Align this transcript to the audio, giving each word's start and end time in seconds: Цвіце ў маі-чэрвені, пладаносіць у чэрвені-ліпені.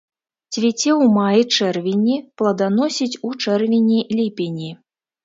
Цвіце 0.55 0.89
ў 0.91 1.03
маі-чэрвені, 1.17 2.15
пладаносіць 2.43 3.19
у 3.29 3.35
чэрвені-ліпені. 3.45 4.71